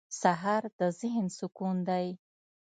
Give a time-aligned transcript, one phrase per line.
[0.21, 2.07] سهار د ذهن سکون دی.